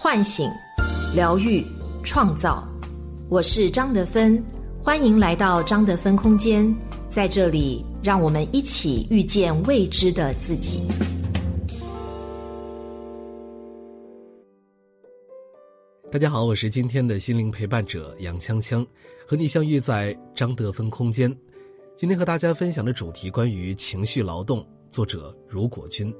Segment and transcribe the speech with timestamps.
[0.00, 0.48] 唤醒、
[1.12, 1.60] 疗愈、
[2.04, 2.64] 创造。
[3.28, 4.40] 我是张德芬，
[4.80, 6.72] 欢迎来到张德芬空间，
[7.10, 10.82] 在这里，让我们一起遇见未知的自己。
[16.12, 18.86] 大家好，我是今天的心灵陪伴者杨锵锵，
[19.26, 21.36] 和你相遇在张德芬空间。
[21.96, 26.14] 今天和大家分享的主题关于情绪劳动，作者如果君。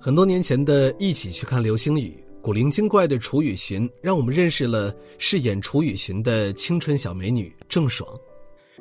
[0.00, 8.18] 很多年前的一起去看流星雨，古灵精怪的楚雨荨让我们认识了饰演楚雨荨的青春小美女郑爽。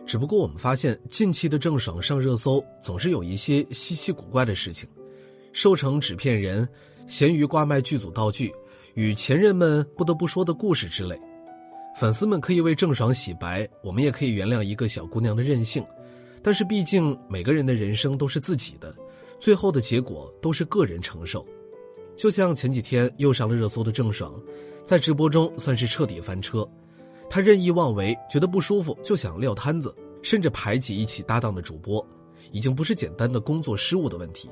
[0.04, 4.90] 只不过我们发现，近期的郑爽上热搜总是有一些稀奇古怪的事情：
[5.54, 6.68] 瘦成纸片人、
[7.06, 8.52] 咸鱼挂卖剧组道具。
[8.96, 11.16] 与前任们不得不说的故事之类，
[11.96, 15.86] 粉丝们可以为郑爽洗白，我们也可以原谅一个小姑娘的任性。
[16.42, 18.94] 但是毕竟每个人的人生都是自己的，
[19.40, 21.46] 最后的结果都是个人承受。
[22.22, 24.32] 就像前几天又上了热搜的郑爽，
[24.86, 26.70] 在直播中算是彻底翻车，
[27.28, 29.92] 她任意妄为，觉得不舒服就想撂摊子，
[30.22, 32.06] 甚至排挤一起搭档的主播，
[32.52, 34.48] 已经不是简单的工作失误的问题。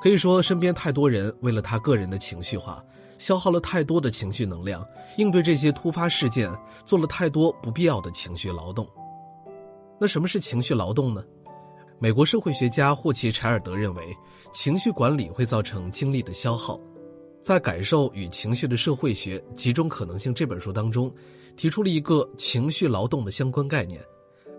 [0.00, 2.80] 可以说，身边太多人为了她个人的情绪化。
[3.18, 6.48] 消耗了太多的情绪能量，应对这些突发事件
[6.86, 8.88] 做了太多不必要的情绪劳动。
[9.98, 11.22] 那什么是情绪劳动呢？
[12.02, 14.16] 美国社会学家霍奇柴尔德认为，
[14.54, 16.80] 情绪管理会造成精力的消耗。
[17.42, 21.12] 在《感受与情绪的社会学：集中可能性》这本书当中，
[21.58, 24.02] 提出了一个情绪劳动的相关概念：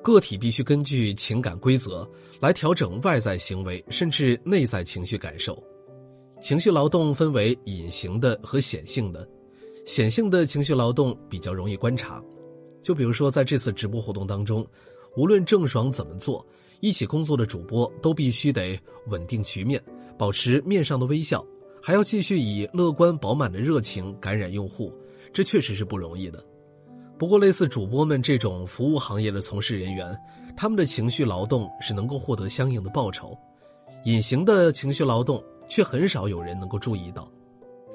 [0.04, 2.08] 个体必须根据情感规则
[2.40, 5.58] 来调整外在行为，甚至内在情绪感受。
[6.40, 9.28] 情绪劳动分为隐形的和显性的，
[9.84, 12.24] 显性的情绪劳动比较容易观察，
[12.84, 14.64] 就比如说在这次直播活动当中，
[15.18, 16.46] 无论郑爽怎么做，
[16.82, 19.82] 一起工作的主播都必须得稳定局面，
[20.18, 21.46] 保持面上的微笑，
[21.82, 24.94] 还要继续以乐观饱满的热情感染用户，
[25.32, 26.44] 这确实是不容易的。
[27.18, 30.14] 不过，类似主播们这种服务行业的从事人员，
[30.58, 33.38] 他们的情绪劳动是能够获得相应的报酬，
[34.04, 35.42] 隐形的情绪劳动。
[35.72, 37.26] 却很少有人能够注意到，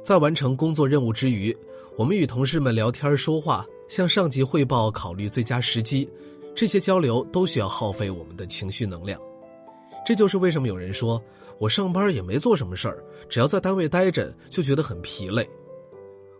[0.02, 1.54] 在完成工作任务之余，
[1.98, 6.08] 我们与同事们聊天说话，向上级汇报，考虑最佳时机，
[6.56, 9.20] 这些交流都需要耗费我们的情绪能量。
[10.06, 11.22] 这就是为什么有人说
[11.58, 15.46] 我上班也没做什么事儿，只要在单位待着就觉得很疲累。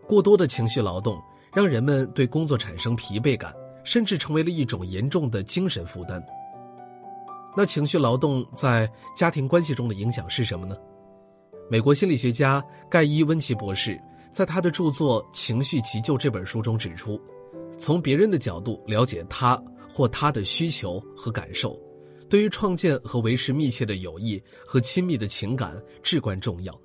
[0.07, 1.21] 过多的情绪劳动
[1.53, 6.23] 让人们对工作产生疲惫感，甚至成为了一种严重的精神负担。
[7.55, 10.75] 那情绪劳动在家庭关系中的影响是什么呢？
[11.69, 13.99] 美国心理学家盖伊·温奇博士
[14.31, 17.19] 在他的著作《情绪急救》这本书中指出，
[17.77, 21.79] 从别人的角度了解他或他的需求和感受，
[22.29, 26.79] 对于创建和维持密切的友谊和亲密的情感至关重要。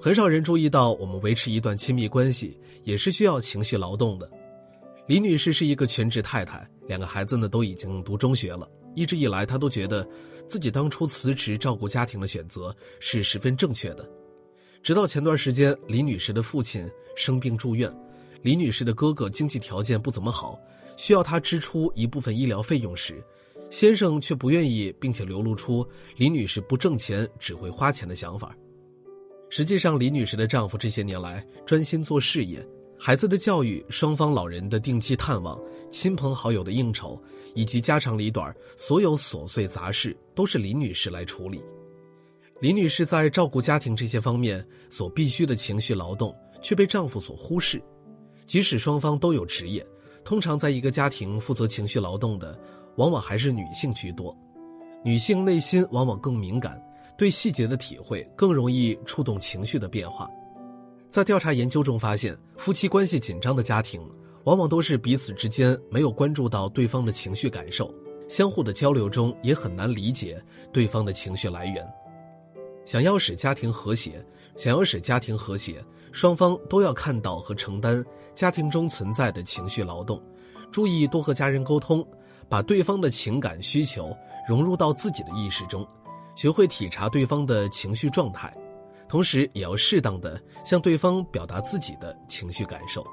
[0.00, 4.30] 很少人注意到，我们维持一段亲密关系也是需要情绪劳动的。
[5.06, 8.68] 李女士是一个全职太太，两个孩子呢都已经读中学了。
[8.94, 10.06] 一直以来，她都觉得
[10.48, 14.08] 自己当初辞职照顾家庭的选择是十分正确的。
[14.82, 17.92] 直到前段时间，李女士的父亲生病住院，
[18.42, 20.58] 李女士的哥哥经济条件不怎么好，
[20.96, 23.22] 需要她支出一部分医疗费用时，
[23.70, 25.86] 先生却不愿意，并且流露出
[26.16, 28.56] 李女士不挣钱只会花钱的想法。
[29.48, 32.66] 实际上，李女士的丈夫这些年来专心做事业，
[32.98, 37.22] 孩子的教育、双方老人的定期探望、亲朋好友的应酬。
[37.54, 41.58] 以及家长里短，所有琐碎杂事都是李女士来处理。
[42.60, 47.82] 李女士在照顾家庭这些方面所必须的情绪劳动，却被丈夫所忽视。
[48.44, 49.86] 即使双方都有职业，
[50.26, 52.58] 通常在一个家庭负责情绪劳动的，
[52.96, 54.36] 往往还是女性居多。
[55.04, 56.82] 女性内心往往更敏感，
[57.16, 60.28] 对细节的体会更容易触动情绪的变化。
[61.10, 64.02] 在调查研究中发现，夫妻关系紧张的家庭。
[64.42, 67.92] 往往都是彼此之间没有关注到对方的情绪感受，
[68.28, 70.40] 相互的交流中也很难理解
[70.72, 71.84] 对方的情绪来源。
[72.84, 74.24] 想要使家庭和谐，
[74.56, 78.04] 想要使家庭和谐，双方都要看到和承担
[78.34, 80.22] 家庭中存在的情绪劳动，
[80.70, 82.06] 注意多和家人沟通，
[82.48, 84.16] 把对方的情感需求
[84.48, 85.86] 融入到自己的意识中，
[86.34, 88.54] 学会体察对方的情绪状态，
[89.08, 93.06] 同时也要适当的向对方表达自己的情绪感受。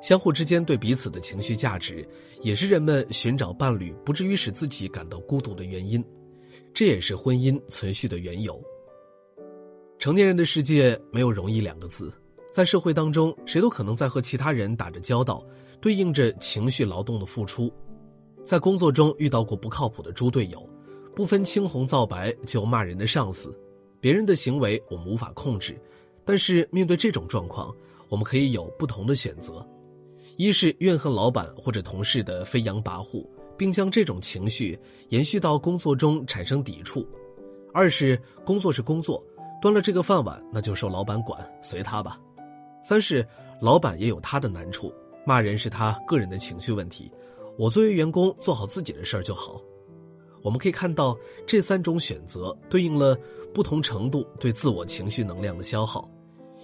[0.00, 2.08] 相互之间对彼此的情绪价值，
[2.40, 6.04] 也是人们寻找伴侣不至于使自己感到孤独的原因，
[6.72, 8.62] 这也是婚姻存续的缘由。
[9.98, 12.12] 成年人的世界没有容易两个字，
[12.52, 15.44] 在社会当中，谁都可能在和其他人打着交道，
[15.80, 17.72] 对应着情绪劳动的付出。
[18.44, 20.64] 在工作中遇到过不靠谱的猪队友，
[21.16, 23.52] 不分青红皂白就骂人的上司，
[24.00, 25.76] 别人的行为我们无法控制。
[26.24, 27.74] 但是面对这种状况，
[28.08, 29.66] 我们可以有不同的选择：
[30.36, 34.78] 一是怨恨老板或者同事的飞扬跋扈，并将这种情绪
[35.08, 37.02] 延续到工作中产生抵触；
[37.74, 39.22] 二是工作是工作，
[39.60, 42.18] 端了这个饭碗那就受老板管，随他吧；
[42.82, 43.26] 三是
[43.60, 44.92] 老板也有他的难处，
[45.24, 47.10] 骂人是他个人的情绪问题，
[47.58, 49.60] 我作为员工做好自己的事儿就好。
[50.42, 51.16] 我们可以看到，
[51.46, 53.18] 这三种选择对应了
[53.52, 56.08] 不同程度对自我情绪能量的消耗，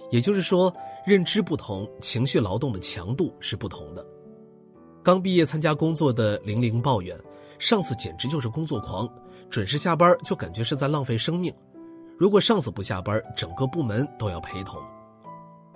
[0.09, 0.73] 也就是说，
[1.05, 4.05] 认知不同，情绪劳动的强度是不同的。
[5.03, 7.15] 刚毕业参加工作的玲玲抱怨，
[7.59, 9.07] 上司简直就是工作狂，
[9.49, 11.53] 准时下班就感觉是在浪费生命。
[12.17, 14.81] 如果上司不下班，整个部门都要陪同。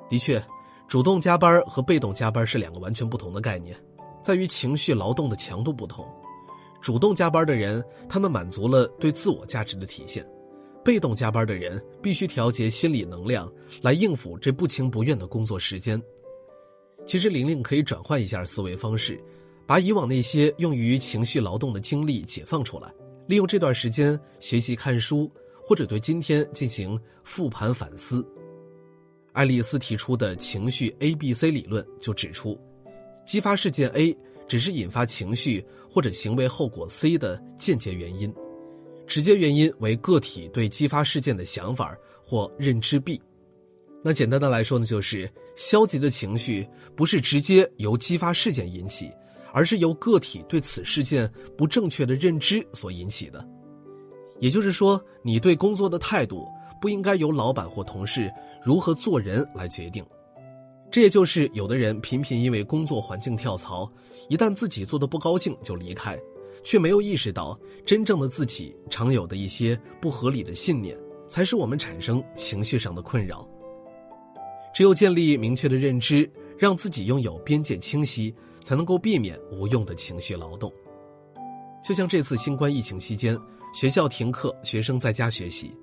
[0.10, 0.42] 的确，
[0.88, 3.76] 主动加班和被动加班是两个完全不同的概念，
[4.24, 6.08] 在于情绪劳动的强度不同。
[6.82, 10.24] 主动加班的人，他们满足了对自我价值的体现；
[10.84, 13.52] 被动加班的人必须调节心理能量
[13.82, 16.02] 来应付这不情不愿的工作时间。
[17.06, 19.22] 其实，玲玲可以转换一下思维方式，
[19.68, 22.90] 把以往那些用于情绪劳动的精力解放出来，
[23.28, 25.30] 利用这段时间学习看书，
[25.70, 28.28] 或者对今天进行复盘反思。
[29.34, 32.60] 爱丽丝提出的情绪 A B C 理论就指出，
[33.24, 34.18] 激发事件 A。
[34.48, 38.34] 只是引发情绪或者行为后果 C 的间接原因，
[39.06, 41.96] 直接原因为个体对激发事件的想法
[42.26, 43.22] 或认知 B。
[44.04, 49.12] 那简单的来说呢，就是消极的情绪不是直接由激发事件引起，
[49.54, 53.48] 而是由个体对此事件不正确的认知所引起的。
[54.40, 56.48] 也就是说，你对工作的态度
[56.82, 58.32] 不应该由老板或同事
[58.64, 60.06] 如何做人来决定。
[60.92, 63.88] 这也就是有的人频频因为工作环境跳槽，
[64.28, 66.18] 一旦自己做的不高兴就离开，
[66.64, 70.98] 却没有意识到真正的自己常有的一些不合理的信念，
[71.28, 73.48] 才使我们产生情绪上的困扰。
[74.74, 76.28] 只有建立明确的认知，
[76.58, 78.34] 让自己拥有边界清晰，
[78.64, 80.74] 才能够避免无用的情绪劳动。
[81.84, 83.38] 就像这次新冠疫情期间，
[83.74, 85.76] 学校停课，学生在家学习，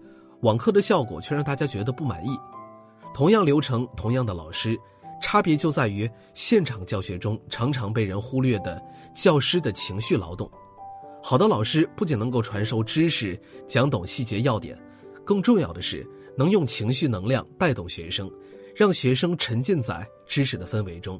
[0.42, 2.36] 网课的效果却让大家觉得不满意。
[3.14, 4.78] 同样流程，同样的老师。
[5.18, 8.80] 差别就在于现场教学中常常被人忽略的
[9.14, 10.48] 教师的情绪劳动。
[11.22, 14.78] 好的老师不仅能够传授知识、讲懂细节要点，
[15.24, 16.06] 更重要的是
[16.36, 18.30] 能用情绪能量带动学生，
[18.74, 21.18] 让学生沉浸在知识的氛围中，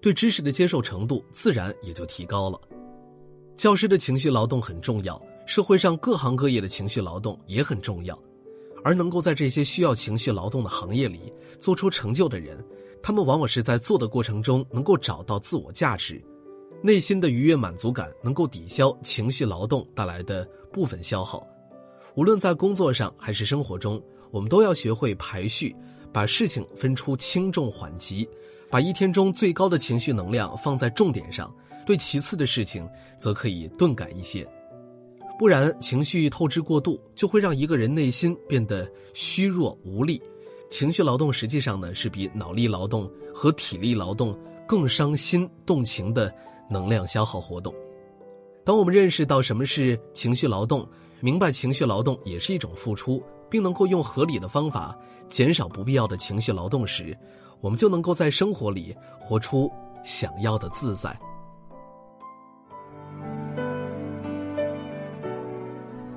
[0.00, 2.58] 对知识的接受程度自然也就提高了。
[3.56, 8.18] 教师的情绪劳动很重要，社会上各行各业的情绪劳动也很重要，
[8.82, 12.62] 而能够在这些需要情绪劳动的行业里做出成就的人。
[13.02, 16.24] 他们往往是在做的过程中能够找到自我价值，
[16.82, 21.46] 内心的愉悦满足感能够抵消情绪劳动带来的部分消耗。
[22.14, 25.76] 无论在工作上还是生活中，我们都要学会排序，
[26.10, 28.26] 把事情分出轻重缓急，
[28.70, 31.54] 把一天中最高的情绪能量放在重点上，
[31.84, 32.88] 对其次的事情
[33.18, 34.48] 则可以钝感一些。
[35.44, 40.18] 不然，情绪透支过度，就会让一个人内心变得虚弱无力。
[40.70, 44.34] 情绪劳动实际上呢，是比脑力劳动和体力劳动
[44.66, 46.34] 更伤心动情的
[46.70, 47.74] 能量消耗活动。
[48.64, 50.88] 当我们认识到什么是情绪劳动，
[51.20, 54.98] 明白情绪劳动也是一种付出，并能够用合理的方法
[55.28, 57.14] 减少不必要的情绪劳动时，
[57.60, 59.70] 我们就能够在生活里活出
[60.02, 61.14] 想要的自在。